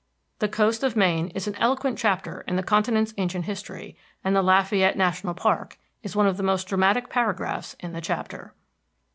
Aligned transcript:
The 0.39 0.47
coast 0.49 0.81
of 0.81 0.95
Maine 0.95 1.27
is 1.35 1.47
an 1.47 1.53
eloquent 1.57 1.95
chapter 1.95 2.41
in 2.47 2.55
the 2.55 2.63
continent's 2.63 3.13
ancient 3.19 3.45
history, 3.45 3.95
and 4.23 4.35
the 4.35 4.41
Lafayette 4.41 4.97
National 4.97 5.35
Park 5.35 5.77
is 6.01 6.15
one 6.15 6.25
of 6.25 6.37
the 6.37 6.41
most 6.41 6.67
dramatic 6.67 7.07
paragraphs 7.07 7.75
in 7.79 7.93
the 7.93 8.01
chapter. 8.01 8.55